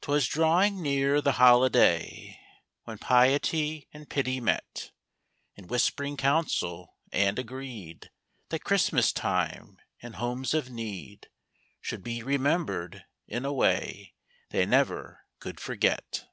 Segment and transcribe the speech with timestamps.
[0.00, 2.40] 'Twas drawing near the holiday,
[2.84, 4.92] When piety and pity met
[5.56, 8.10] In whisp'ring council, and agreed
[8.48, 11.28] That Christmas time, in homes of need,
[11.82, 14.14] Should be remembered in a way
[14.48, 16.24] They never could forget.